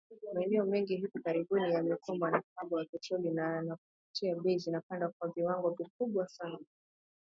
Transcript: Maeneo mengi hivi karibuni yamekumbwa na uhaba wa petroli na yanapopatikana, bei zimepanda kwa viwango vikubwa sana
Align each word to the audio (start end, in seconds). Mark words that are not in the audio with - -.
Maeneo 0.33 0.65
mengi 0.65 0.95
hivi 0.95 1.19
karibuni 1.23 1.73
yamekumbwa 1.73 2.31
na 2.31 2.41
uhaba 2.55 2.77
wa 2.77 2.85
petroli 2.85 3.29
na 3.31 3.41
yanapopatikana, 3.41 4.43
bei 4.43 4.57
zimepanda 4.59 5.09
kwa 5.09 5.27
viwango 5.29 5.69
vikubwa 5.69 6.27
sana 6.27 6.59